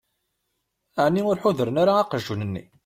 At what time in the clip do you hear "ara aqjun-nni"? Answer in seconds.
1.81-2.63